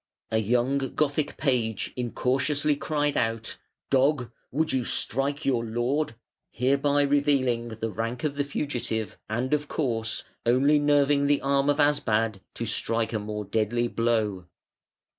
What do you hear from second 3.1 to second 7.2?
out, "Dog! would you strike your lord?" hereby